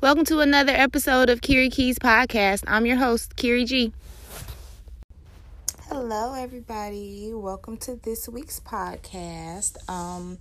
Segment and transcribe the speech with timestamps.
[0.00, 2.62] Welcome to another episode of Kiri Keys Podcast.
[2.68, 3.92] I'm your host, Kiri G.
[5.88, 7.32] Hello, everybody.
[7.34, 9.76] Welcome to this week's podcast.
[9.90, 10.38] Um,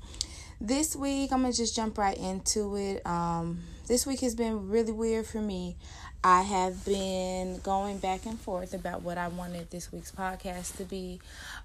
[0.61, 3.03] this week, I'm gonna just jump right into it.
[3.03, 5.75] Um, this week has been really weird for me.
[6.23, 10.83] I have been going back and forth about what I wanted this week's podcast to
[10.83, 11.19] be.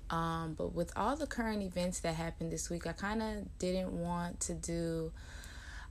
[0.09, 3.93] Um, but with all the current events that happened this week, I kind of didn't
[3.93, 5.13] want to do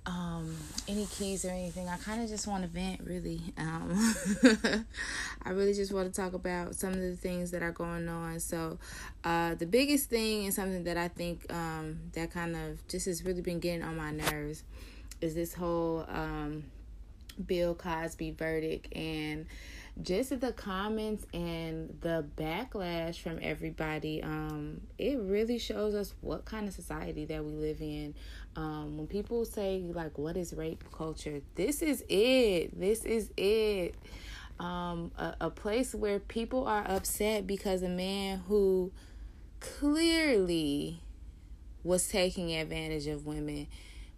[0.06, 0.56] um,
[0.88, 1.88] any keys or anything.
[1.88, 3.42] I kind of just want to vent, really.
[3.58, 4.16] Um,
[5.44, 8.40] I really just want to talk about some of the things that are going on.
[8.40, 8.80] So,
[9.24, 13.24] uh, the biggest thing and something that I think um, that kind of just has
[13.24, 14.64] really been getting on my nerves
[15.22, 16.64] is this whole um,
[17.46, 19.46] Bill Cosby verdict and
[20.02, 26.68] just the comments and the backlash from everybody um it really shows us what kind
[26.68, 28.16] of society that we live in
[28.56, 32.80] um when people say like what is rape culture this is it.
[32.80, 33.96] This is it.
[34.60, 38.92] Um a, a place where people are upset because a man who
[39.60, 41.02] clearly
[41.84, 43.68] was taking advantage of women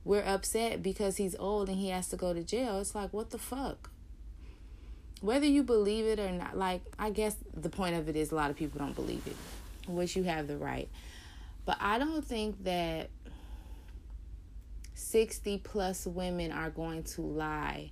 [0.06, 2.80] we're upset because he's old and he has to go to jail.
[2.80, 3.90] It's like what the fuck?
[5.22, 8.36] Whether you believe it or not, like, I guess the point of it is a
[8.36, 9.38] lot of people don't believe it,
[9.88, 10.90] which you have the right.
[11.66, 13.09] But I don't think that
[15.04, 17.92] 60 plus women are going to lie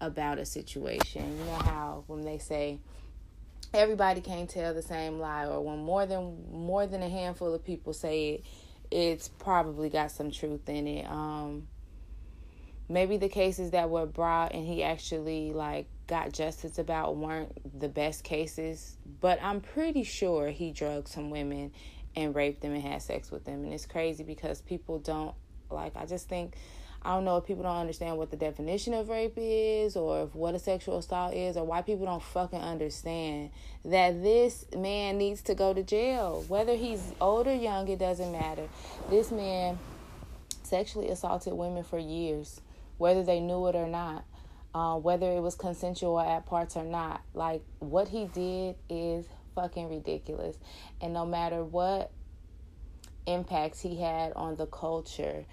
[0.00, 1.38] about a situation.
[1.38, 2.80] You know how when they say
[3.74, 7.64] everybody can't tell the same lie or when more than more than a handful of
[7.64, 8.44] people say it,
[8.90, 11.08] it's probably got some truth in it.
[11.08, 11.68] Um
[12.88, 17.88] maybe the cases that were brought and he actually like got justice about weren't the
[17.88, 21.72] best cases, but I'm pretty sure he drugged some women
[22.16, 23.64] and raped them and had sex with them.
[23.64, 25.34] And it's crazy because people don't
[25.70, 26.54] like I just think
[27.02, 30.34] I don't know if people don't understand what the definition of rape is or if
[30.34, 33.50] what a sexual assault is or why people don't fucking understand
[33.84, 36.44] that this man needs to go to jail.
[36.48, 38.68] Whether he's old or young, it doesn't matter.
[39.08, 39.78] This man
[40.64, 42.60] sexually assaulted women for years,
[42.98, 44.24] whether they knew it or not
[44.74, 47.22] uh, whether it was consensual at parts or not.
[47.34, 50.56] Like what he did is fucking ridiculous,
[51.00, 52.10] and no matter what
[53.26, 55.44] impacts he had on the culture,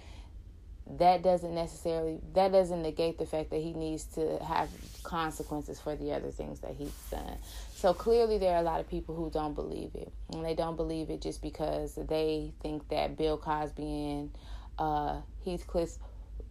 [0.88, 4.68] that doesn't necessarily that doesn't negate the fact that he needs to have
[5.02, 7.38] consequences for the other things that he's done.
[7.74, 10.12] So clearly there are a lot of people who don't believe it.
[10.32, 14.30] And they don't believe it just because they think that Bill Cosby and
[14.78, 15.98] uh, Heathcliff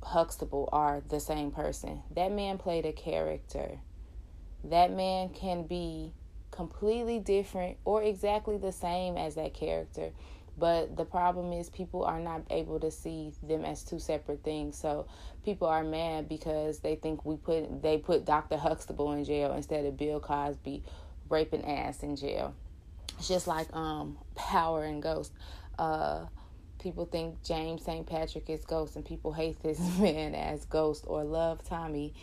[0.03, 2.03] Huxtable are the same person.
[2.15, 3.79] That man played a character.
[4.63, 6.13] That man can be
[6.51, 10.11] completely different or exactly the same as that character.
[10.57, 14.77] But the problem is people are not able to see them as two separate things.
[14.77, 15.07] So
[15.43, 18.57] people are mad because they think we put they put Dr.
[18.57, 20.83] Huxtable in jail instead of Bill Cosby
[21.29, 22.53] raping ass in jail.
[23.17, 25.33] It's just like um Power and Ghost.
[25.77, 26.25] Uh
[26.79, 28.05] people think James St.
[28.05, 32.13] Patrick is Ghost, and people hate this man as Ghost or love Tommy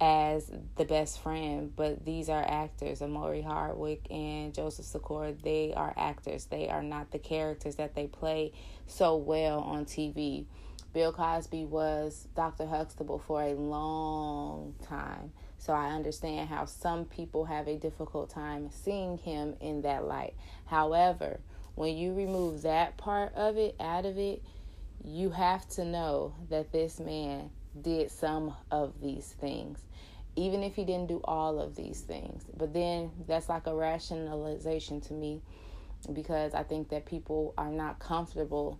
[0.00, 1.72] as the best friend.
[1.74, 3.02] But these are actors.
[3.02, 6.46] Omari Hardwick and Joseph Sikora, they are actors.
[6.46, 8.52] They are not the characters that they play
[8.86, 10.46] so well on TV.
[10.92, 12.66] Bill Cosby was Dr.
[12.66, 15.32] Huxtable for a long time.
[15.58, 20.34] So I understand how some people have a difficult time seeing him in that light.
[20.66, 21.40] However,
[21.74, 24.42] when you remove that part of it out of it,
[25.04, 27.50] you have to know that this man
[27.82, 29.80] did some of these things,
[30.36, 32.44] even if he didn't do all of these things.
[32.56, 35.42] But then that's like a rationalization to me
[36.12, 38.78] because I think that people are not comfortable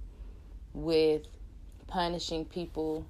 [0.72, 1.22] with
[1.86, 3.06] punishing people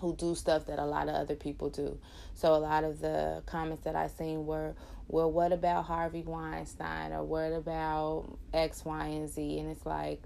[0.00, 1.98] who do stuff that a lot of other people do.
[2.34, 4.74] So a lot of the comments that I seen were,
[5.08, 9.58] well, what about Harvey Weinstein or what about X, Y, and Z?
[9.58, 10.22] And it's like,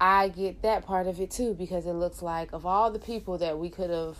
[0.00, 3.38] I get that part of it too because it looks like of all the people
[3.38, 4.18] that we could have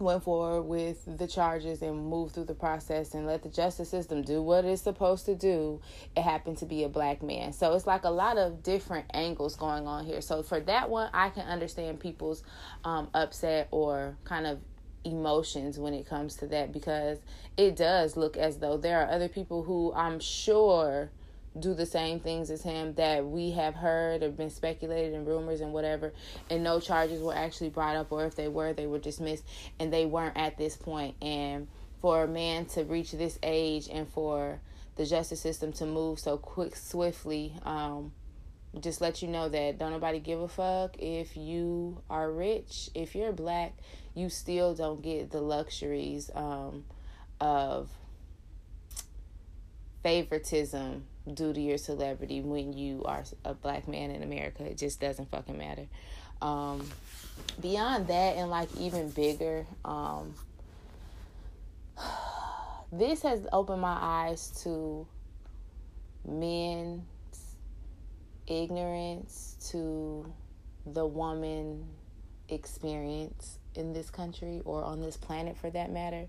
[0.00, 4.22] went forward with the charges and moved through the process and let the justice system
[4.22, 5.80] do what it's supposed to do,
[6.16, 7.52] it happened to be a black man.
[7.52, 10.20] So it's like a lot of different angles going on here.
[10.20, 12.42] So for that one, I can understand people's
[12.84, 14.60] um, upset or kind of
[15.04, 17.18] emotions when it comes to that because
[17.56, 21.10] it does look as though there are other people who I'm sure
[21.58, 25.60] do the same things as him that we have heard or been speculated in rumors
[25.60, 26.12] and whatever
[26.50, 29.44] and no charges were actually brought up or if they were they were dismissed
[29.78, 31.14] and they weren't at this point.
[31.22, 31.68] And
[32.00, 34.60] for a man to reach this age and for
[34.96, 38.12] the justice system to move so quick swiftly um,
[38.80, 40.96] just let you know that don't nobody give a fuck.
[40.98, 43.74] If you are rich if you're black
[44.14, 46.84] you still don't get the luxuries um,
[47.40, 47.88] of
[50.02, 54.64] favoritism due to your celebrity when you are a black man in America.
[54.64, 55.86] It just doesn't fucking matter.
[56.40, 56.88] Um,
[57.60, 60.34] beyond that, and like even bigger, um,
[62.92, 65.06] this has opened my eyes to
[66.26, 67.02] men's
[68.46, 70.32] ignorance to
[70.86, 71.84] the woman
[72.48, 76.26] experience in this country or on this planet for that matter.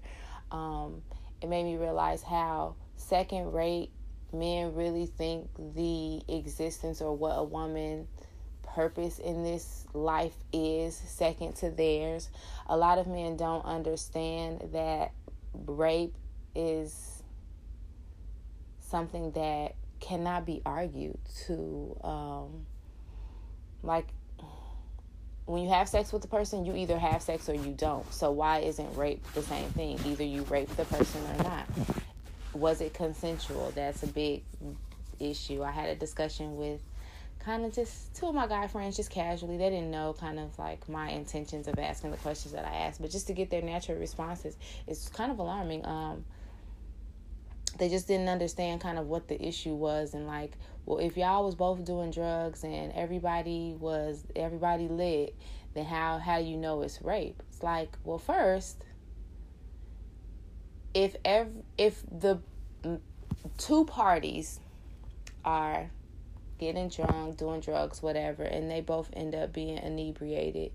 [0.52, 1.02] Um,
[1.42, 3.92] it made me realize how second rate
[4.34, 8.08] men really think the existence or what a woman
[8.64, 12.30] purpose in this life is second to theirs.
[12.68, 15.12] A lot of men don't understand that
[15.54, 16.16] rape
[16.56, 17.24] is
[18.80, 22.66] something that cannot be argued to um,
[23.84, 24.08] like
[25.46, 28.12] when you have sex with the person you either have sex or you don't.
[28.14, 30.00] So why isn't rape the same thing?
[30.06, 31.68] Either you rape the person or not
[32.54, 33.72] was it consensual?
[33.76, 34.44] That's a big
[35.20, 35.64] issue.
[35.64, 36.82] I had a discussion with
[37.40, 39.58] kind of just two of my guy friends just casually.
[39.58, 43.02] They didn't know kind of like my intentions of asking the questions that i asked
[43.02, 44.58] but just to get their natural responses
[44.88, 45.86] is kind of alarming.
[45.86, 46.26] Um
[47.78, 51.46] they just didn't understand kind of what the issue was and like well if y'all
[51.46, 55.34] was both doing drugs and everybody was everybody lit
[55.74, 57.42] then how how do you know it's rape?
[57.50, 58.84] It's like well first
[61.04, 62.40] if ev- if the
[63.58, 64.60] two parties
[65.46, 65.90] are
[66.60, 70.72] getting drunk doing drugs whatever and they both end up being inebriated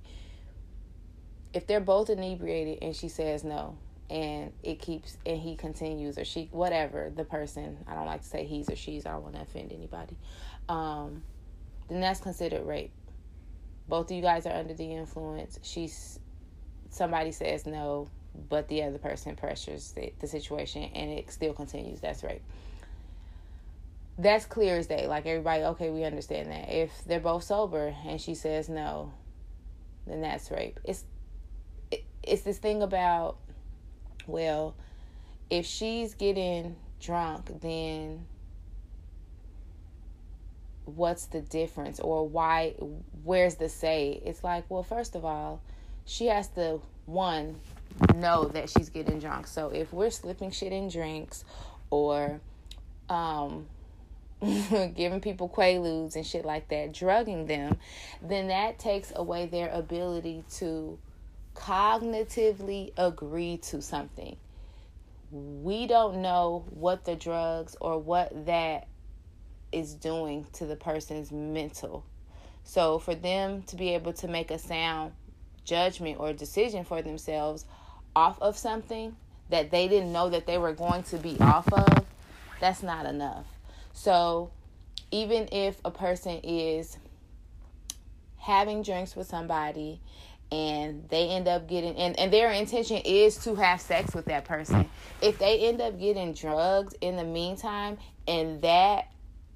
[1.52, 3.76] if they're both inebriated and she says no
[4.08, 8.28] and it keeps and he continues or she whatever the person i don't like to
[8.28, 10.16] say he's or she's i don't want to offend anybody
[10.70, 11.22] um
[11.88, 12.92] then that's considered rape.
[13.88, 15.58] Both of you guys are under the influence.
[15.62, 16.18] She's
[16.90, 18.08] somebody says no
[18.48, 22.00] but the other person pressures the, the situation and it still continues.
[22.00, 22.42] That's rape
[24.18, 25.06] that's clear as day.
[25.06, 26.72] Like everybody okay we understand that.
[26.72, 29.12] If they're both sober and she says no
[30.06, 30.78] then that's rape.
[30.84, 31.04] It's
[31.90, 33.36] it, it's this thing about
[34.26, 34.74] well,
[35.50, 38.24] if she's getting drunk, then
[40.84, 42.00] what's the difference?
[42.00, 42.74] Or why
[43.22, 44.22] where's the say?
[44.24, 45.60] It's like well first of all
[46.06, 47.56] she has to one
[48.14, 51.44] know that she's getting drunk so if we're slipping shit in drinks
[51.90, 52.40] or
[53.08, 53.66] um
[54.42, 57.76] giving people quaaludes and shit like that drugging them
[58.20, 60.98] then that takes away their ability to
[61.54, 64.36] cognitively agree to something.
[65.30, 68.86] We don't know what the drugs or what that
[69.72, 72.04] is doing to the person's mental.
[72.62, 75.12] So, for them to be able to make a sound
[75.64, 77.64] judgment or decision for themselves
[78.16, 79.16] off of something
[79.50, 82.04] that they didn't know that they were going to be off of,
[82.60, 83.46] that's not enough.
[83.92, 84.50] So,
[85.10, 86.98] even if a person is
[88.38, 90.00] having drinks with somebody
[90.52, 94.44] and they end up getting and, and their intention is to have sex with that
[94.44, 94.88] person
[95.22, 97.96] if they end up getting drugs in the meantime
[98.28, 99.10] and that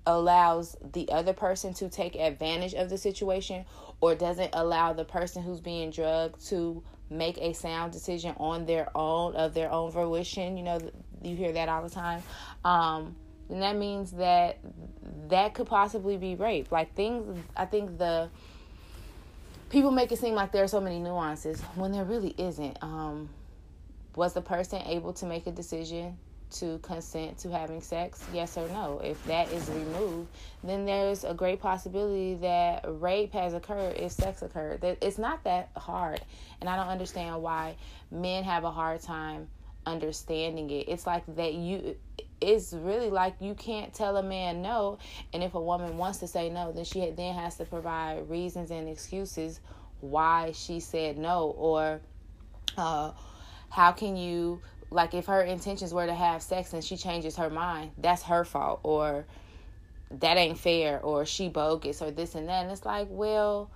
[0.07, 3.65] allows the other person to take advantage of the situation
[4.01, 8.89] or doesn't allow the person who's being drugged to make a sound decision on their
[8.95, 10.79] own of their own fruition you know
[11.23, 12.23] you hear that all the time
[12.65, 13.15] um
[13.49, 14.59] and that means that
[15.29, 18.29] that could possibly be rape like things i think the
[19.71, 22.79] people make it seem like there are so many nuances when there really isn't.
[22.83, 23.29] Um,
[24.19, 26.19] was the person able to make a decision
[26.53, 28.25] to consent to having sex?
[28.33, 29.01] Yes or no?
[29.03, 30.29] If that is removed,
[30.63, 34.81] then there's a great possibility that rape has occurred if sex occurred.
[34.81, 36.21] That it's not that hard,
[36.61, 37.77] and I don't understand why
[38.11, 39.49] men have a hard time
[39.87, 40.89] understanding it.
[40.89, 41.97] It's like that you
[42.41, 44.99] it's really like you can't tell a man no
[45.33, 48.71] and if a woman wants to say no then she then has to provide reasons
[48.71, 49.59] and excuses
[50.01, 52.01] why she said no or
[52.77, 53.11] uh,
[53.71, 57.51] how can you like if her intentions were to have sex and she changes her
[57.51, 59.27] mind that's her fault or
[60.11, 63.71] that ain't fair or she bogus or this and that and it's like well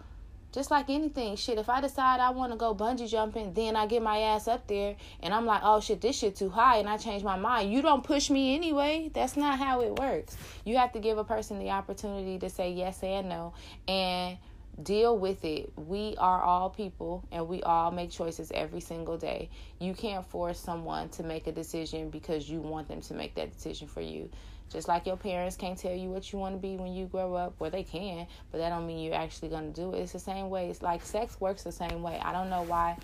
[0.52, 3.86] just like anything, shit, if I decide I want to go bungee jumping, then I
[3.86, 6.88] get my ass up there and I'm like, oh shit, this shit too high and
[6.88, 7.72] I change my mind.
[7.72, 9.10] You don't push me anyway.
[9.14, 10.36] That's not how it works.
[10.66, 13.54] You have to give a person the opportunity to say yes and no.
[13.88, 14.36] And
[14.82, 15.72] deal with it.
[15.76, 19.50] We are all people and we all make choices every single day.
[19.78, 23.52] You can't force someone to make a decision because you want them to make that
[23.52, 24.30] decision for you.
[24.70, 27.34] Just like your parents can't tell you what you want to be when you grow
[27.34, 30.00] up, well they can, but that don't mean you're actually going to do it.
[30.00, 30.70] It's the same way.
[30.70, 32.18] It's like sex works the same way.
[32.24, 32.96] I don't know why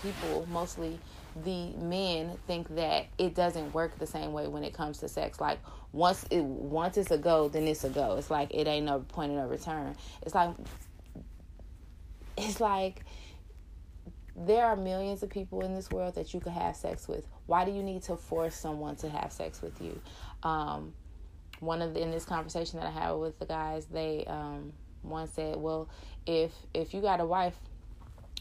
[0.00, 1.00] people, mostly
[1.44, 5.40] the men, think that it doesn't work the same way when it comes to sex.
[5.40, 5.58] Like
[5.92, 8.16] once it once it's a go, then it's a go.
[8.16, 9.96] It's like it ain't no point of no return.
[10.22, 10.50] It's like
[12.38, 13.04] it's like
[14.46, 17.26] there are millions of people in this world that you could have sex with.
[17.46, 20.00] Why do you need to force someone to have sex with you?
[20.42, 20.92] Um,
[21.60, 25.26] one of the, in this conversation that I had with the guys, they um, one
[25.26, 25.88] said, "Well,
[26.26, 27.58] if if you got a wife,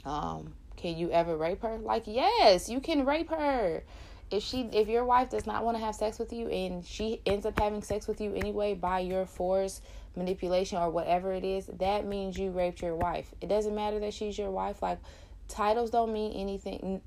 [0.05, 3.83] um, can you ever rape her?" Like, yes, you can rape her.
[4.29, 7.21] If she if your wife does not want to have sex with you and she
[7.25, 9.81] ends up having sex with you anyway by your force,
[10.17, 13.33] manipulation or whatever it is, that means you raped your wife.
[13.39, 14.81] It doesn't matter that she's your wife.
[14.81, 14.99] Like
[15.47, 17.01] titles don't mean anything.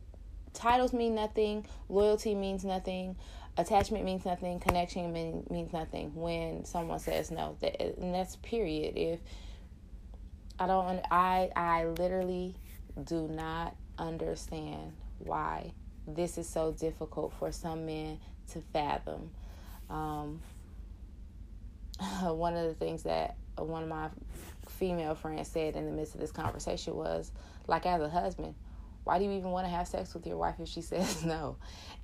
[0.54, 1.66] Titles mean nothing.
[1.88, 3.16] Loyalty means nothing
[3.56, 8.96] attachment means nothing connection mean, means nothing when someone says no that and that's period
[8.96, 9.20] if
[10.58, 12.54] i don't i i literally
[13.04, 15.72] do not understand why
[16.06, 18.18] this is so difficult for some men
[18.50, 19.30] to fathom
[19.90, 20.40] um,
[22.22, 24.08] one of the things that one of my
[24.68, 27.32] female friends said in the midst of this conversation was
[27.66, 28.54] like as a husband
[29.04, 31.56] why do you even want to have sex with your wife if she says no?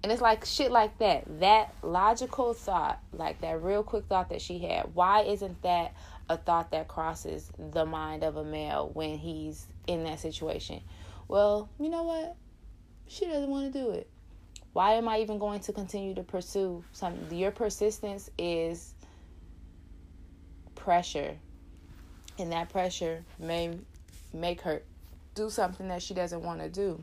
[0.02, 1.24] And it's like shit like that.
[1.40, 5.94] That logical thought, like that real quick thought that she had, why isn't that
[6.28, 10.80] a thought that crosses the mind of a male when he's in that situation?
[11.28, 12.36] Well, you know what?
[13.08, 14.08] She doesn't want to do it.
[14.72, 17.36] Why am I even going to continue to pursue something?
[17.36, 18.94] Your persistence is
[20.86, 21.36] pressure.
[22.38, 23.76] And that pressure may
[24.32, 24.82] make her
[25.34, 27.02] do something that she doesn't want to do.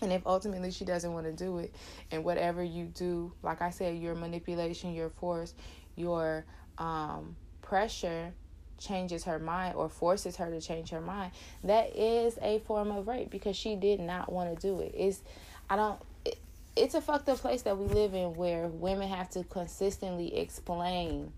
[0.00, 1.74] And if ultimately she doesn't want to do it,
[2.10, 5.52] and whatever you do, like I said, your manipulation, your force,
[5.96, 6.46] your
[6.78, 8.32] um, pressure
[8.78, 13.06] changes her mind or forces her to change her mind, that is a form of
[13.06, 14.94] rape because she did not want to do it.
[14.96, 15.20] It's,
[15.68, 16.38] I don't, it,
[16.74, 21.34] it's a fucked up place that we live in where women have to consistently explain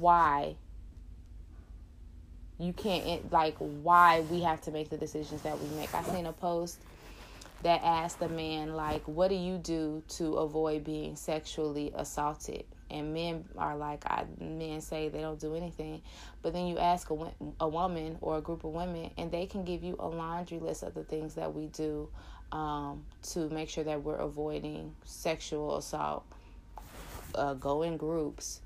[0.00, 0.56] why
[2.60, 5.94] you can't like why we have to make the decisions that we make.
[5.94, 6.78] I seen a post
[7.62, 13.14] that asked a man like, "What do you do to avoid being sexually assaulted?" And
[13.14, 16.02] men are like, I, men say they don't do anything,
[16.42, 19.64] but then you ask a, a woman or a group of women, and they can
[19.64, 22.08] give you a laundry list of the things that we do
[22.50, 26.24] um, to make sure that we're avoiding sexual assault.
[27.32, 28.60] Uh, go in groups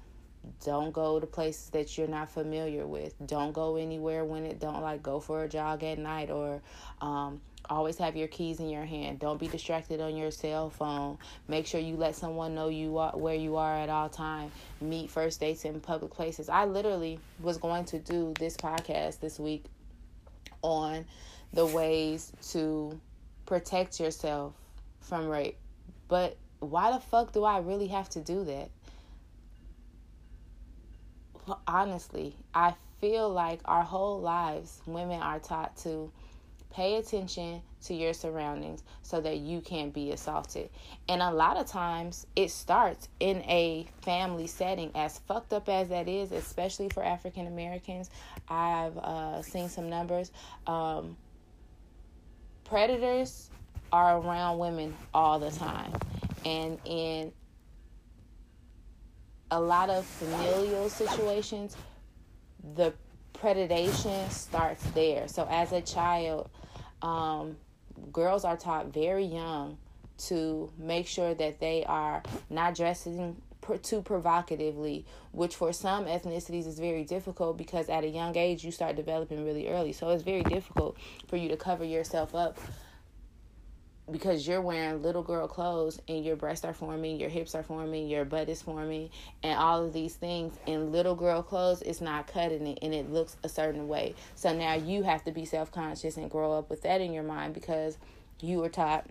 [0.64, 3.14] don't go to places that you're not familiar with.
[3.26, 6.60] Don't go anywhere when it don't like go for a jog at night or
[7.00, 9.18] um, always have your keys in your hand.
[9.18, 11.18] Don't be distracted on your cell phone.
[11.48, 14.50] Make sure you let someone know you are where you are at all time.
[14.80, 16.48] Meet first dates in public places.
[16.48, 19.64] I literally was going to do this podcast this week
[20.62, 21.04] on
[21.52, 22.98] the ways to
[23.46, 24.54] protect yourself
[25.00, 25.56] from rape.
[26.08, 26.36] But
[26.70, 28.70] why the fuck do i really have to do that
[31.66, 36.10] honestly, I feel like our whole lives, women are taught to
[36.72, 40.68] pay attention to your surroundings so that you can't be assaulted.
[41.08, 45.88] And a lot of times it starts in a family setting, as fucked up as
[45.90, 48.10] that is, especially for African Americans.
[48.48, 50.32] I've uh, seen some numbers.
[50.66, 51.16] Um,
[52.64, 53.50] predators
[53.92, 55.92] are around women all the time.
[56.44, 57.32] And in
[59.54, 61.76] a lot of familial situations,
[62.74, 62.92] the
[63.32, 65.28] predation starts there.
[65.28, 66.50] So as a child,
[67.02, 67.56] um,
[68.12, 69.78] girls are taught very young
[70.26, 73.40] to make sure that they are not dressing
[73.82, 78.72] too provocatively, which for some ethnicities is very difficult because at a young age you
[78.72, 79.92] start developing really early.
[79.92, 80.96] So it's very difficult
[81.28, 82.58] for you to cover yourself up
[84.10, 88.06] because you're wearing little girl clothes and your breasts are forming, your hips are forming,
[88.06, 89.08] your butt is forming,
[89.42, 93.10] and all of these things in little girl clothes, it's not cutting it and it
[93.10, 94.14] looks a certain way.
[94.34, 97.22] So now you have to be self conscious and grow up with that in your
[97.22, 97.96] mind because
[98.40, 99.06] you were taught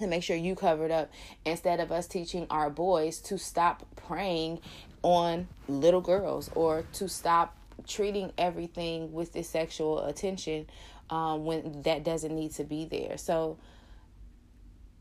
[0.00, 1.10] to make sure you covered up
[1.44, 4.58] instead of us teaching our boys to stop preying
[5.02, 10.66] on little girls or to stop treating everything with this sexual attention
[11.10, 13.16] um, when that doesn't need to be there.
[13.16, 13.58] So,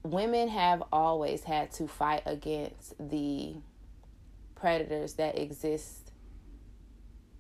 [0.04, 3.56] women have always had to fight against the
[4.56, 6.12] predators that exist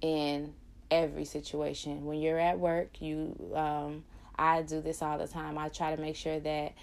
[0.01, 0.53] in
[0.89, 2.05] every situation.
[2.05, 4.03] When you're at work, you um,
[4.37, 5.57] I do this all the time.
[5.57, 6.73] I try to make sure that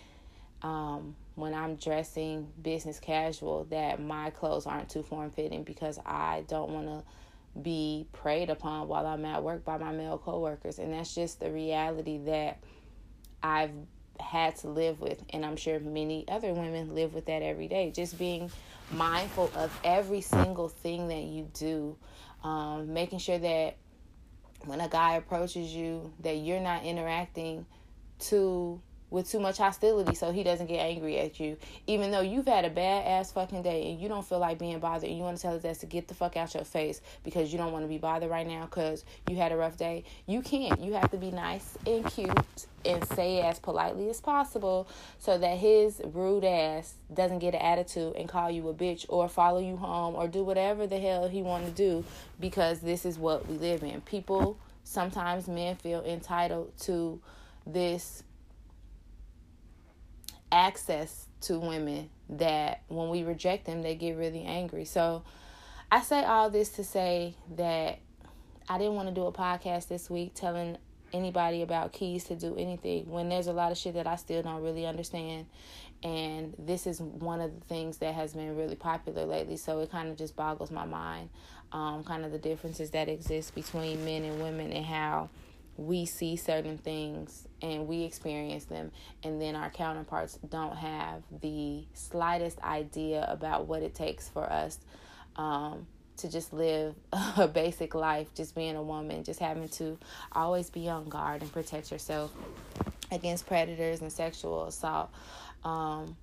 [0.62, 6.44] um, when I'm dressing business casual, that my clothes aren't too form fitting because I
[6.48, 7.02] don't want to
[7.62, 11.50] be preyed upon while I'm at work by my male coworkers, and that's just the
[11.50, 12.62] reality that
[13.42, 13.72] I've
[14.20, 17.90] had to live with, and I'm sure many other women live with that every day.
[17.90, 18.50] Just being
[18.90, 21.96] mindful of every single thing that you do,
[22.42, 23.76] um, making sure that
[24.64, 27.66] when a guy approaches you, that you're not interacting
[28.18, 28.80] too
[29.10, 31.56] with too much hostility so he doesn't get angry at you.
[31.86, 34.78] Even though you've had a bad ass fucking day and you don't feel like being
[34.78, 37.00] bothered and you want to tell his ass to get the fuck out your face
[37.24, 40.04] because you don't want to be bothered right now because you had a rough day.
[40.26, 40.80] You can't.
[40.80, 44.88] You have to be nice and cute and say as politely as possible
[45.18, 49.28] so that his rude ass doesn't get an attitude and call you a bitch or
[49.28, 52.04] follow you home or do whatever the hell he want to do
[52.38, 54.00] because this is what we live in.
[54.02, 57.20] People sometimes men feel entitled to
[57.66, 58.22] this
[60.60, 64.84] access to women that when we reject them, they get really angry.
[64.84, 65.22] So
[65.90, 67.98] I say all this to say that
[68.68, 70.76] I didn't want to do a podcast this week telling
[71.12, 74.42] anybody about keys to do anything when there's a lot of shit that I still
[74.42, 75.46] don't really understand.
[76.02, 79.56] And this is one of the things that has been really popular lately.
[79.56, 81.30] So it kind of just boggles my mind,
[81.72, 85.30] um, kind of the differences that exist between men and women and how
[85.80, 91.84] we see certain things and we experience them, and then our counterparts don't have the
[91.94, 94.78] slightest idea about what it takes for us
[95.36, 95.86] um,
[96.18, 96.94] to just live
[97.38, 99.98] a basic life, just being a woman, just having to
[100.32, 102.30] always be on guard and protect yourself
[103.10, 105.10] against predators and sexual assault.
[105.64, 106.16] Um,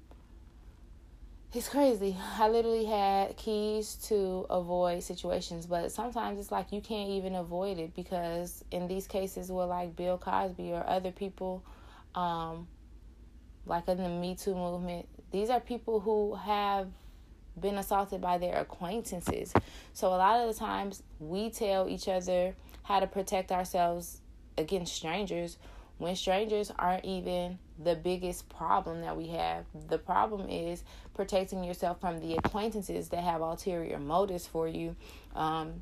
[1.54, 2.16] it's crazy.
[2.38, 7.78] I literally had keys to avoid situations, but sometimes it's like you can't even avoid
[7.78, 11.64] it because in these cases where like Bill Cosby or other people,
[12.16, 12.68] um,
[13.66, 16.90] like in the Me Too movement, these are people who have
[17.60, 19.54] been assaulted by their acquaintances.
[19.94, 24.22] So a lot of the times we tell each other how to protect ourselves
[24.58, 25.58] against strangers
[25.98, 29.66] when strangers aren't even the biggest problem that we have.
[29.88, 34.96] The problem is protecting yourself from the acquaintances that have ulterior motives for you.
[35.36, 35.82] Um,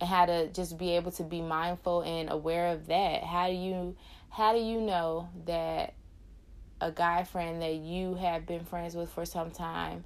[0.00, 3.22] how to just be able to be mindful and aware of that.
[3.22, 3.96] How do you
[4.28, 5.94] how do you know that
[6.80, 10.04] a guy friend that you have been friends with for some time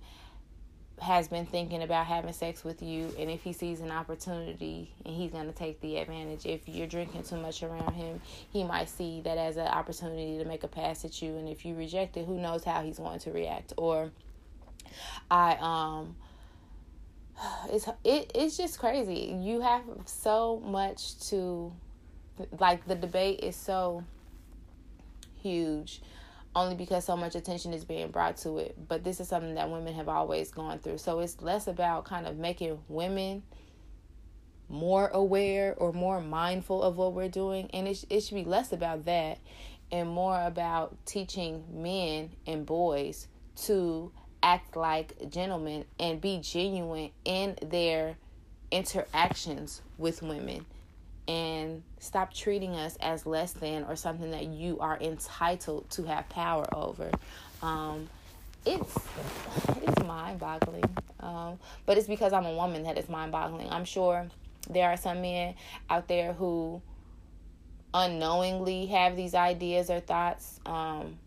[1.00, 5.14] has been thinking about having sex with you and if he sees an opportunity and
[5.14, 6.46] he's going to take the advantage.
[6.46, 10.44] If you're drinking too much around him he might see that as an opportunity to
[10.44, 13.18] make a pass at you and if you reject it who knows how he's going
[13.20, 13.72] to react.
[13.76, 14.10] Or
[15.30, 16.16] i um
[17.70, 19.38] it's it, it's just crazy.
[19.40, 21.72] You have so much to
[22.58, 24.04] like the debate is so
[25.42, 26.00] huge
[26.58, 28.76] only because so much attention is being brought to it.
[28.88, 30.98] But this is something that women have always gone through.
[30.98, 33.42] So it's less about kind of making women
[34.68, 37.70] more aware or more mindful of what we're doing.
[37.72, 39.38] And it, it should be less about that
[39.90, 43.28] and more about teaching men and boys
[43.64, 48.16] to act like gentlemen and be genuine in their
[48.70, 50.66] interactions with women
[51.28, 56.28] and stop treating us as less than or something that you are entitled to have
[56.30, 57.10] power over.
[57.62, 58.08] Um,
[58.64, 58.98] it's
[59.82, 60.84] it's mind boggling,
[61.20, 63.68] um, but it's because I'm a woman that it's mind boggling.
[63.70, 64.28] I'm sure
[64.68, 65.54] there are some men
[65.88, 66.82] out there who
[67.94, 70.60] unknowingly have these ideas or thoughts.
[70.66, 71.18] Um,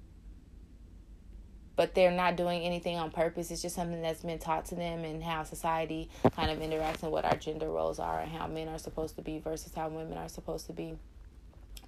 [1.76, 3.52] but they're not doing anything on purpose.
[3.52, 7.12] It's just something that's been taught to them and how society kind of interacts and
[7.12, 10.18] what our gender roles are and how men are supposed to be versus how women
[10.18, 10.96] are supposed to be.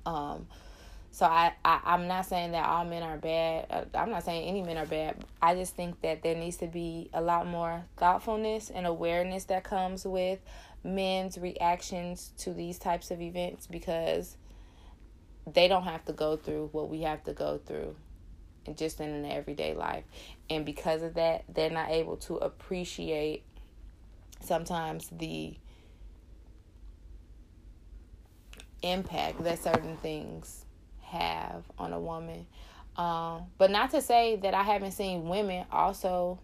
[0.06, 0.48] Um,
[1.12, 3.68] so I, I I'm not saying that all men are bad.
[3.70, 5.24] Uh, I'm not saying any men are bad.
[5.42, 9.64] I just think that there needs to be a lot more thoughtfulness and awareness that
[9.64, 10.40] comes with
[10.84, 14.38] men's reactions to these types of events because
[15.46, 17.96] they don't have to go through what we have to go through
[18.76, 20.04] just in an everyday life.
[20.50, 23.44] And because of that, they're not able to appreciate
[24.42, 25.56] sometimes the
[28.82, 30.66] impact that certain things
[31.02, 32.46] have on a woman.
[32.98, 36.40] Um, but not to say that I haven't seen women also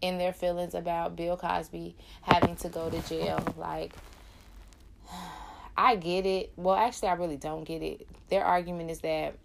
[0.00, 3.44] in their feelings about Bill Cosby having to go to jail.
[3.56, 3.92] Like,
[5.76, 6.52] I get it.
[6.56, 8.06] Well, actually, I really don't get it.
[8.28, 9.36] Their argument is that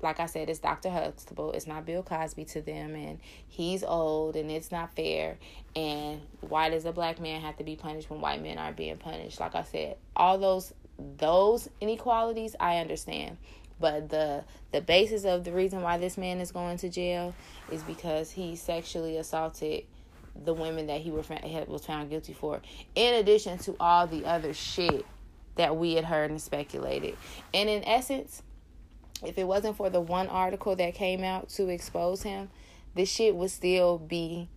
[0.00, 0.90] like I said, it's Dr.
[0.90, 1.52] Huxtable.
[1.52, 5.38] It's not Bill Cosby to them, and he's old, and it's not fair.
[5.74, 8.96] And why does a black man have to be punished when white men aren't being
[8.96, 9.40] punished?
[9.40, 10.72] Like I said, all those
[11.16, 13.38] those inequalities I understand,
[13.80, 17.34] but the the basis of the reason why this man is going to jail
[17.70, 19.84] is because he sexually assaulted
[20.44, 21.26] the women that he was
[21.84, 22.60] found guilty for,
[22.94, 25.04] in addition to all the other shit
[25.56, 27.16] that we had heard and speculated.
[27.52, 28.42] And in essence,
[29.24, 32.50] if it wasn't for the one article that came out to expose him,
[32.94, 34.48] this shit would still be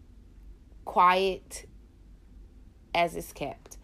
[0.85, 1.65] quiet
[2.93, 3.77] as it's kept.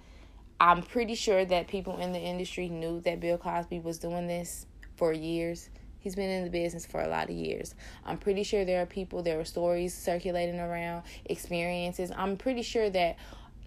[0.60, 4.66] I'm pretty sure that people in the industry knew that Bill Cosby was doing this
[4.96, 5.70] for years.
[6.00, 7.76] He's been in the business for a lot of years.
[8.06, 12.12] I'm pretty sure there are people, there are stories circulating around, experiences.
[12.16, 13.18] I'm pretty sure that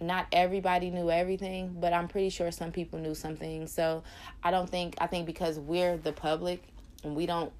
[0.01, 3.67] not everybody knew everything, but I'm pretty sure some people knew something.
[3.67, 4.03] So
[4.43, 6.63] I don't think, I think because we're the public
[7.03, 7.51] we don't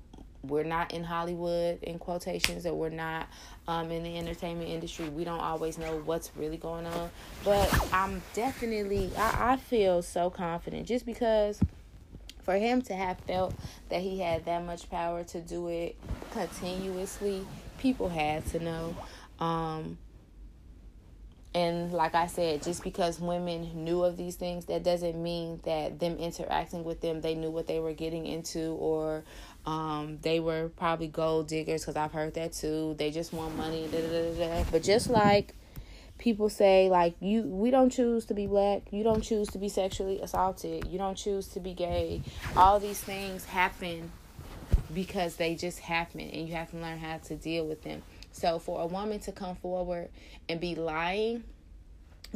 [0.43, 3.27] we're not in Hollywood in quotations or we're not
[3.67, 5.07] um, in the entertainment industry.
[5.09, 7.11] We don't always know what's really going on.
[7.43, 11.59] But I'm definitely, I, I feel so confident just because
[12.41, 13.53] for him to have felt
[13.89, 15.95] that he had that much power to do it
[16.31, 17.45] continuously,
[17.77, 18.95] people had to know.
[19.39, 19.97] Um,
[21.53, 25.99] and like I said, just because women knew of these things, that doesn't mean that
[25.99, 29.23] them interacting with them, they knew what they were getting into, or
[29.65, 31.81] um, they were probably gold diggers.
[31.81, 32.95] Because I've heard that too.
[32.97, 33.89] They just want money.
[33.91, 35.53] Da, da, da, but just like
[36.17, 39.67] people say like you we don't choose to be black you don't choose to be
[39.67, 42.21] sexually assaulted you don't choose to be gay
[42.55, 44.11] all these things happen
[44.93, 48.59] because they just happen and you have to learn how to deal with them so
[48.59, 50.09] for a woman to come forward
[50.49, 51.43] and be lying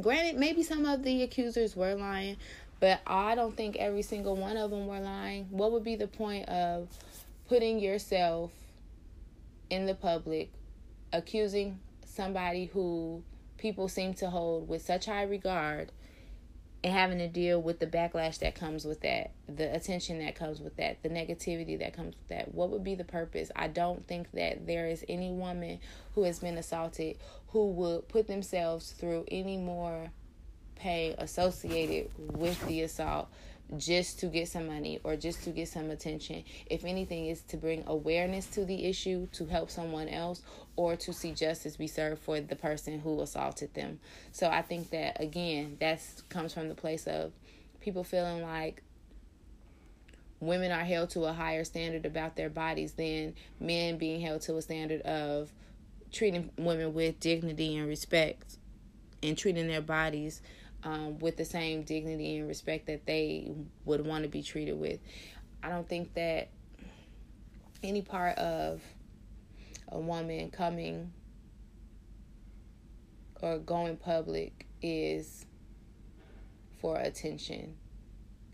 [0.01, 2.35] granted maybe some of the accusers were lying
[2.79, 5.47] but i don't think every single one of them were lying.
[5.49, 6.87] What would be the point of
[7.47, 8.51] putting yourself
[9.69, 10.51] in the public
[11.13, 13.23] accusing somebody who
[13.57, 15.91] people seem to hold with such high regard
[16.85, 20.61] and having to deal with the backlash that comes with that, the attention that comes
[20.61, 22.53] with that, the negativity that comes with that.
[22.53, 23.49] What would be the purpose?
[23.55, 25.79] I don't think that there is any woman
[26.13, 27.17] who has been assaulted
[27.47, 30.11] who would put themselves through any more
[30.75, 33.29] pain associated with the assault
[33.77, 36.43] just to get some money or just to get some attention.
[36.67, 40.41] If anything, is to bring awareness to the issue, to help someone else,
[40.75, 43.99] or to see justice be served for the person who assaulted them.
[44.31, 47.31] So I think that again, that comes from the place of
[47.81, 48.81] people feeling like
[50.39, 54.57] women are held to a higher standard about their bodies than men being held to
[54.57, 55.51] a standard of
[56.11, 58.57] treating women with dignity and respect
[59.23, 60.41] and treating their bodies
[60.85, 63.51] um, with the same dignity and respect that they
[63.83, 64.99] would want to be treated with.
[65.61, 66.49] I don't think that
[67.83, 68.81] any part of
[69.89, 71.11] a woman coming
[73.41, 75.45] or going public is
[76.79, 77.75] for attention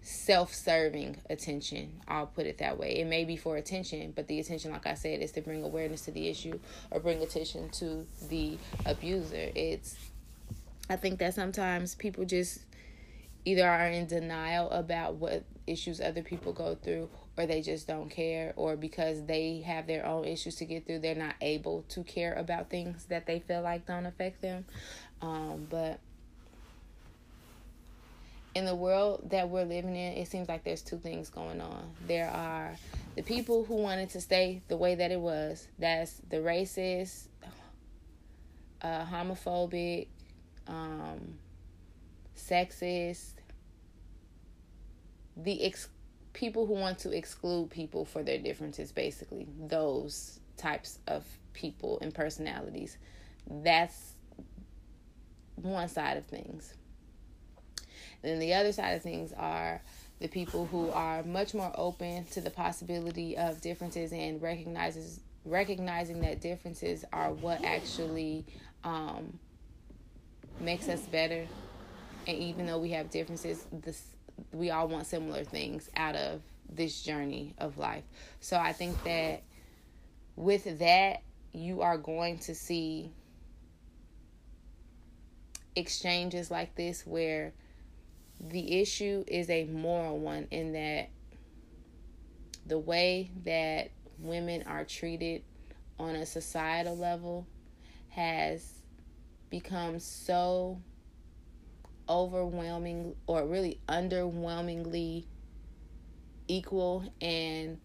[0.04, 4.72] self-serving attention i'll put it that way it may be for attention but the attention
[4.72, 8.58] like i said is to bring awareness to the issue or bring attention to the
[8.88, 9.96] abuser it's
[10.92, 12.62] i think that sometimes people just
[13.46, 18.10] either are in denial about what issues other people go through or they just don't
[18.10, 22.04] care or because they have their own issues to get through they're not able to
[22.04, 24.66] care about things that they feel like don't affect them.
[25.22, 26.00] Um, but
[28.54, 31.92] in the world that we're living in it seems like there's two things going on.
[32.08, 32.76] There are
[33.16, 35.68] the people who wanted to stay the way that it was.
[35.80, 37.28] That's the racist
[38.82, 40.08] uh, homophobic
[40.68, 41.36] um,
[42.36, 43.34] sexist
[45.38, 45.90] the ex-
[46.34, 52.14] people who want to exclude people for their differences, basically, those types of people and
[52.14, 52.98] personalities.
[53.50, 54.14] That's
[55.56, 56.74] one side of things.
[58.22, 59.82] Then the other side of things are
[60.20, 66.22] the people who are much more open to the possibility of differences and recognizes recognizing
[66.22, 68.46] that differences are what actually
[68.84, 69.40] um,
[70.62, 71.48] makes us better.
[72.28, 74.04] And even though we have differences, this
[74.52, 78.04] we all want similar things out of this journey of life.
[78.40, 79.44] So I think that
[80.36, 81.22] with that,
[81.54, 83.12] you are going to see
[85.76, 87.54] exchanges like this where
[88.40, 91.10] the issue is a moral one in that
[92.66, 95.44] the way that women are treated
[96.00, 97.46] on a societal level
[98.10, 98.81] has
[99.52, 100.82] become so
[102.10, 105.26] overwhelming or really underwhelmingly
[106.48, 107.80] equal and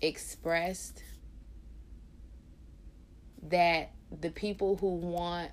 [0.00, 1.02] expressed
[3.42, 3.90] that
[4.20, 5.50] the people who want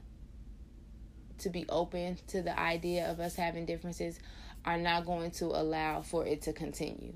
[1.40, 4.20] to be open to the idea of us having differences
[4.64, 7.14] are not going to allow for it to continue,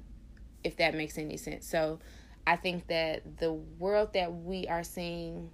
[0.63, 1.67] if that makes any sense.
[1.67, 1.99] So
[2.45, 5.49] I think that the world that we are seeing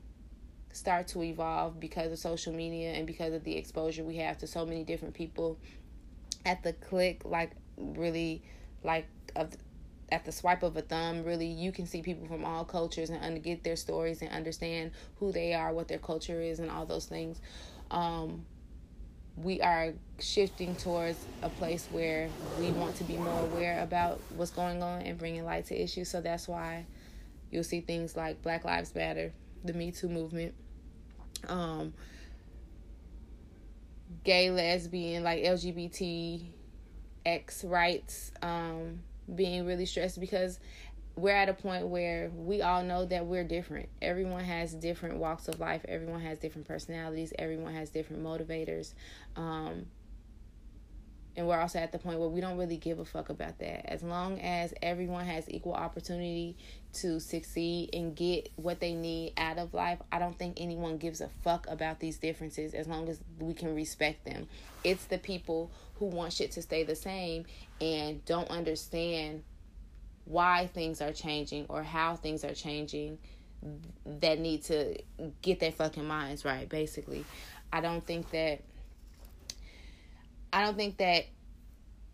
[0.75, 4.45] start to evolve because of social media and because of the exposure we have to
[4.45, 5.57] so many different people
[6.45, 8.43] at the click, like really,
[8.83, 9.55] like of
[10.11, 13.41] at the swipe of a thumb, really, you can see people from all cultures and
[13.41, 17.05] get their stories and understand who they are, what their culture is, and all those
[17.05, 17.39] things.
[17.89, 18.45] Um,
[19.35, 24.51] we are shifting towards a place where we want to be more aware about what's
[24.51, 26.09] going on and bringing light to issues.
[26.09, 26.85] So that's why
[27.49, 29.33] you'll see things like Black Lives Matter,
[29.63, 30.53] the Me Too movement,
[31.49, 31.93] um,
[34.23, 36.43] gay, lesbian, like LGBT
[37.25, 38.99] X rights um,
[39.33, 40.59] being really stressed because
[41.15, 43.87] we're at a point where we all know that we're different.
[44.01, 45.85] Everyone has different walks of life.
[45.87, 47.33] Everyone has different personalities.
[47.39, 48.93] Everyone has different motivators.
[49.37, 49.85] Um,
[51.37, 53.91] and we're also at the point where we don't really give a fuck about that.
[53.91, 56.55] As long as everyone has equal opportunity
[56.93, 61.19] to succeed and get what they need out of life, I don't think anyone gives
[61.19, 64.47] a fuck about these differences as long as we can respect them.
[64.83, 67.45] It's the people who want shit to stay the same
[67.81, 69.43] and don't understand
[70.25, 73.17] why things are changing or how things are changing
[74.05, 74.97] that need to
[75.41, 77.23] get their fucking minds right basically
[77.71, 78.61] i don't think that
[80.55, 81.25] i don't think that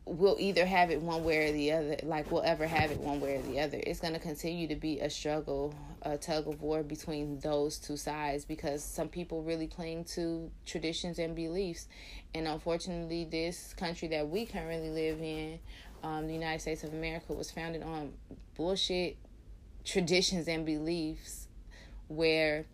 [0.05, 3.21] we'll either have it one way or the other like we'll ever have it one
[3.21, 3.79] way or the other.
[3.85, 5.73] It's going to continue to be a struggle
[6.03, 11.19] a tug of war between those two sides because some people really cling to traditions
[11.19, 11.87] and beliefs.
[12.33, 15.59] And unfortunately this country that we currently live in
[16.03, 18.13] um, the United States of America was founded on
[18.55, 19.17] bullshit
[19.85, 21.47] traditions and beliefs
[22.07, 22.65] where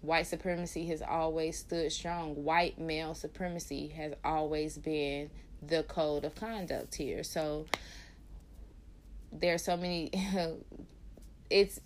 [0.00, 2.44] white supremacy has always stood strong.
[2.44, 5.30] White male supremacy has always been
[5.62, 7.22] the code of conduct here.
[7.24, 7.66] So
[9.32, 10.10] there are so many
[11.50, 11.80] it's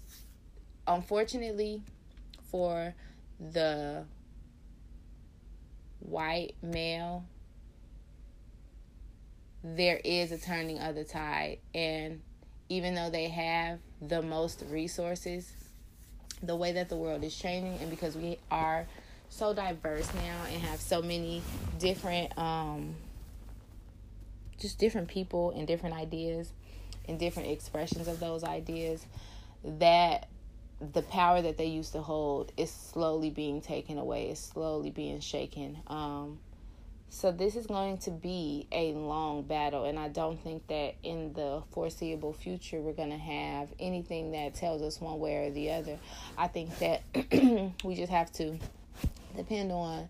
[0.87, 1.83] unfortunately
[2.51, 2.95] for
[3.41, 4.05] the
[6.01, 7.25] white male
[9.65, 11.59] there is a turning of the tide.
[11.75, 12.21] And
[12.69, 15.53] even though they have the most resources,
[16.43, 18.87] the way that the world is changing, and because we are
[19.29, 21.43] so diverse now and have so many
[21.79, 22.95] different, um,
[24.59, 26.53] just different people and different ideas
[27.09, 29.05] and different expressions of those ideas,
[29.65, 30.29] that
[30.93, 35.21] the power that they used to hold is slowly being taken away, is slowly being
[35.21, 35.79] shaken.
[35.87, 36.39] Um,
[37.15, 41.35] so this is going to be a long battle, and I don't think that in
[41.35, 45.73] the foreseeable future we're going to have anything that tells us one way or the
[45.73, 45.99] other.
[46.39, 47.03] I think that
[47.85, 48.59] we just have to
[49.37, 50.09] depend on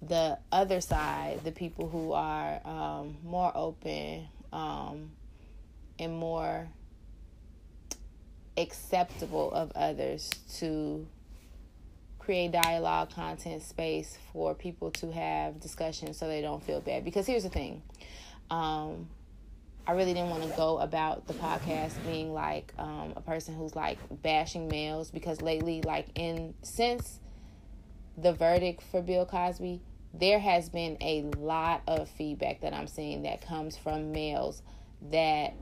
[0.00, 5.10] the other side, the people who are um, more open um,
[5.98, 6.68] and more
[8.56, 11.08] acceptable of others to
[12.26, 17.04] create dialogue content space for people to have discussions so they don't feel bad.
[17.04, 17.82] Because here's the thing.
[18.50, 19.08] Um,
[19.86, 23.76] i really didn't want to go about the podcast being like um, a person who's
[23.76, 27.20] like bashing males because lately like in since
[28.18, 29.80] the verdict for bill cosby
[30.12, 34.62] there has been a lot of feedback that i'm seeing that comes from males
[35.10, 35.54] that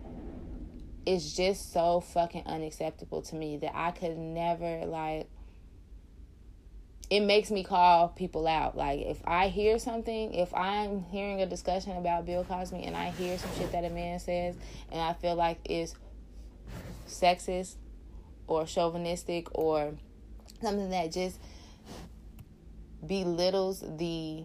[1.05, 5.29] is just so fucking unacceptable to me that i could never like
[7.11, 8.77] it makes me call people out.
[8.77, 13.11] Like if I hear something, if I'm hearing a discussion about Bill Cosby and I
[13.11, 14.57] hear some shit that a man says
[14.91, 15.95] and I feel like it's
[17.07, 17.77] sexist
[18.47, 19.95] or chauvinistic or
[20.61, 21.39] something that just
[23.07, 24.45] belittles the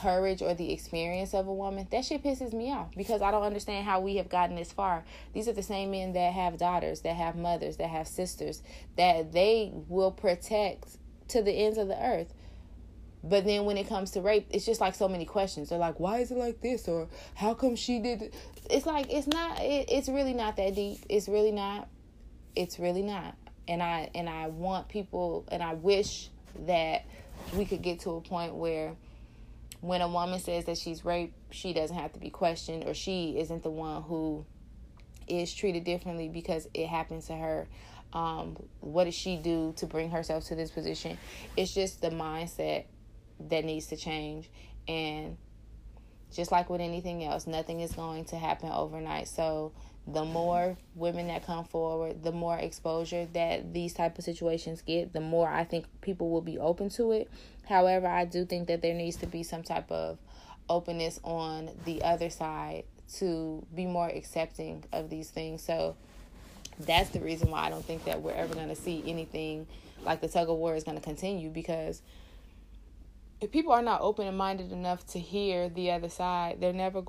[0.00, 3.42] courage or the experience of a woman, that shit pisses me off because I don't
[3.42, 5.04] understand how we have gotten this far.
[5.32, 8.62] These are the same men that have daughters, that have mothers, that have sisters,
[8.96, 10.96] that they will protect
[11.28, 12.32] to the ends of the earth.
[13.22, 15.70] But then when it comes to rape, it's just like so many questions.
[15.70, 16.86] They're like, why is it like this?
[16.86, 18.34] Or how come she did it?
[18.70, 20.98] It's like, it's not, it, it's really not that deep.
[21.08, 21.88] It's really not.
[22.54, 23.34] It's really not.
[23.66, 26.28] And I, and I want people, and I wish
[26.66, 27.06] that
[27.56, 28.94] we could get to a point where
[29.84, 33.38] when a woman says that she's raped, she doesn't have to be questioned or she
[33.38, 34.46] isn't the one who
[35.28, 37.68] is treated differently because it happened to her.
[38.14, 41.18] Um, what did she do to bring herself to this position?
[41.54, 42.84] It's just the mindset
[43.50, 44.48] that needs to change.
[44.88, 45.36] And
[46.32, 49.28] just like with anything else, nothing is going to happen overnight.
[49.28, 49.72] So
[50.06, 55.12] the more women that come forward, the more exposure that these type of situations get,
[55.12, 57.30] the more I think people will be open to it.
[57.66, 60.18] However, I do think that there needs to be some type of
[60.68, 62.84] openness on the other side
[63.16, 65.62] to be more accepting of these things.
[65.62, 65.96] So
[66.78, 69.66] that's the reason why I don't think that we're ever going to see anything
[70.02, 72.02] like the tug of war is going to continue because
[73.40, 77.02] if people are not open minded enough to hear the other side, they're never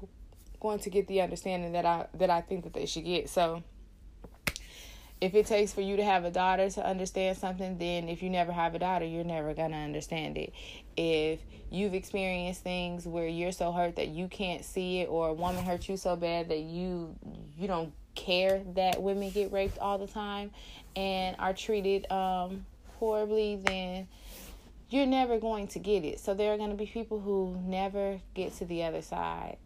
[0.60, 3.30] going to get the understanding that I that I think that they should get.
[3.30, 3.64] So
[5.22, 8.30] if it takes for you to have a daughter to understand something, then if you
[8.30, 10.54] never have a daughter, you're never going to understand it.
[10.98, 11.40] If
[11.72, 15.64] you've experienced things where you're so hurt that you can't see it or a woman
[15.64, 17.16] hurt you so bad that you
[17.58, 20.52] you don't care that women get raped all the time
[20.96, 22.66] and are treated um
[23.00, 24.08] horribly, then
[24.90, 26.20] you're never going to get it.
[26.20, 29.58] So there are going to be people who never get to the other side.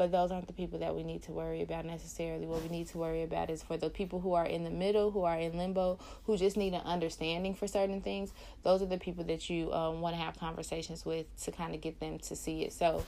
[0.00, 2.46] But those aren't the people that we need to worry about necessarily.
[2.46, 5.10] What we need to worry about is for the people who are in the middle,
[5.10, 8.32] who are in limbo, who just need an understanding for certain things.
[8.62, 11.82] Those are the people that you um, want to have conversations with to kind of
[11.82, 12.72] get them to see it.
[12.72, 13.04] So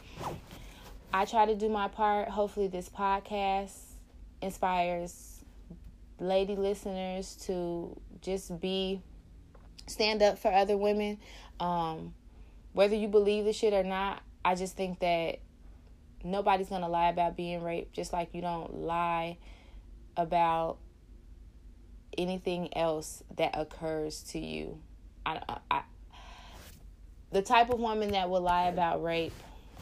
[1.14, 2.28] I try to do my part.
[2.28, 3.72] Hopefully, this podcast
[4.42, 5.42] inspires
[6.20, 9.00] lady listeners to just be
[9.87, 11.16] stand up for other women.
[11.59, 12.12] Um,
[12.74, 15.38] whether you believe the shit or not, I just think that
[16.24, 19.38] nobody's gonna lie about being raped, just like you don't lie
[20.16, 20.78] about
[22.18, 24.78] anything else that occurs to you.
[25.24, 25.82] I, I,
[27.30, 29.32] the type of woman that will lie about rape,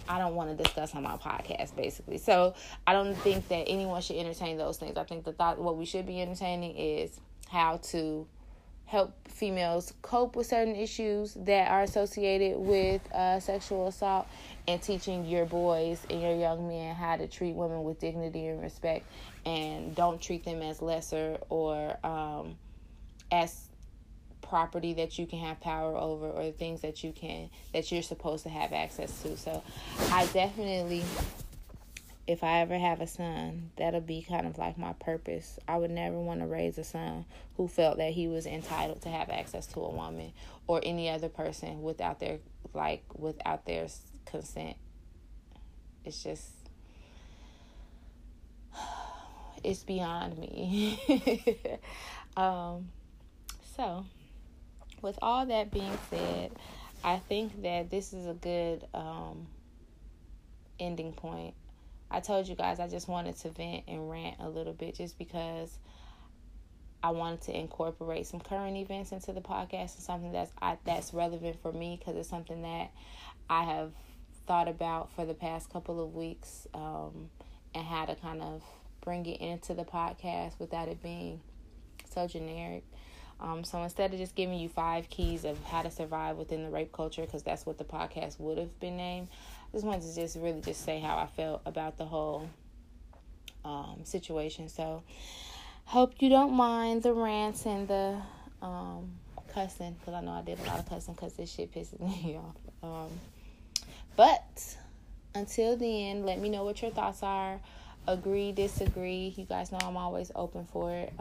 [0.09, 2.19] I don't want to discuss on my podcast, basically.
[2.19, 2.55] So
[2.87, 4.97] I don't think that anyone should entertain those things.
[4.97, 8.27] I think the thought what we should be entertaining is how to
[8.91, 14.27] help females cope with certain issues that are associated with uh, sexual assault
[14.67, 18.61] and teaching your boys and your young men how to treat women with dignity and
[18.61, 19.07] respect
[19.47, 22.59] and don't treat them as lesser or um,
[23.31, 23.69] as
[24.43, 28.43] property that you can have power over or things that you can that you're supposed
[28.43, 29.37] to have access to.
[29.37, 29.63] So
[30.11, 31.05] i definitely
[32.31, 35.59] if I ever have a son, that'll be kind of like my purpose.
[35.67, 37.25] I would never want to raise a son
[37.57, 40.33] who felt that he was entitled to have access to a woman
[40.69, 42.39] or any other person without their
[42.73, 43.89] like without their
[44.27, 44.77] consent.
[46.05, 46.53] It's just
[49.65, 51.01] it's beyond me.
[52.37, 52.91] um
[53.77, 54.07] so
[55.03, 56.53] with all that being said,
[57.03, 59.49] I think that this is a good um
[60.79, 61.55] ending point
[62.11, 65.17] I told you guys I just wanted to vent and rant a little bit just
[65.19, 65.79] because
[67.03, 71.15] I wanted to incorporate some current events into the podcast and something that's I, that's
[71.15, 72.91] relevant for me because it's something that
[73.49, 73.93] I have
[74.47, 77.31] thought about for the past couple of weeks um,
[77.75, 78.63] and how to kind of
[79.01, 81.41] bring it into the podcast without it being
[82.13, 82.85] so generic.
[83.41, 86.71] Um, so instead of just giving you five keys of how to survive within the
[86.71, 89.29] rape culture, because that's what the podcast would have been named,
[89.73, 92.49] I just wanted to just really just say how I felt about the whole
[93.65, 94.69] um, situation.
[94.69, 95.03] So,
[95.85, 98.17] hope you don't mind the rants and the
[98.63, 99.11] um,
[99.53, 102.37] cussing because I know I did a lot of cussing because this shit pisses me
[102.37, 102.57] off.
[102.83, 103.11] Um,
[104.17, 104.77] but
[105.35, 107.59] until then, let me know what your thoughts are.
[108.07, 109.35] Agree, disagree.
[109.37, 111.13] You guys know I'm always open for it.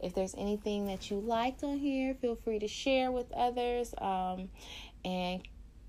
[0.00, 3.94] If there's anything that you liked on here, feel free to share with others.
[3.98, 4.48] Um,
[5.04, 5.42] and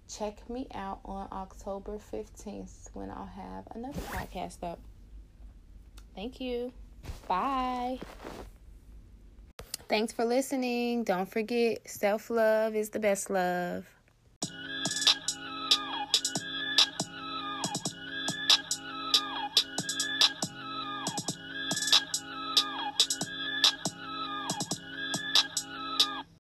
[0.08, 4.80] check me out on October 15th when I'll have another podcast up.
[6.15, 6.74] Thank you.
[7.28, 8.00] Bye.
[9.88, 11.04] Thanks for listening.
[11.04, 13.86] Don't forget, self love is the best love.